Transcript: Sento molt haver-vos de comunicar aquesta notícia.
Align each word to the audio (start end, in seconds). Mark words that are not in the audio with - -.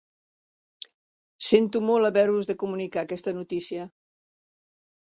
Sento 1.49 1.83
molt 1.91 2.09
haver-vos 2.11 2.51
de 2.53 2.59
comunicar 2.65 3.05
aquesta 3.07 3.39
notícia. 3.43 3.89